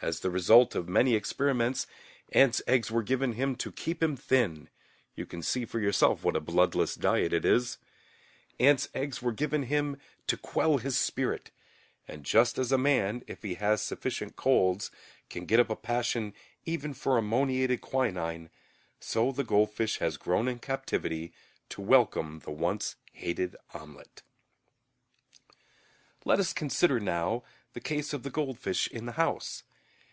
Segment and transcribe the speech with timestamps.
[0.00, 1.88] As the result of many experiments
[2.30, 4.68] ants' eggs were given him to keep him thin
[5.16, 7.78] (you can see for yourself what a bloodless diet it is),
[8.60, 9.96] ants' eggs were given him
[10.28, 11.50] to quell his spirit;
[12.06, 14.92] and just as a man, if he has sufficient colds,
[15.28, 16.32] can get up a passion
[16.64, 18.50] even for ammoniated quinine,
[19.00, 21.32] so the goldfish has grown in captivity
[21.68, 24.22] to welcome the once hated omelette.
[26.24, 29.64] Let us consider now the case of the goldfish in the house.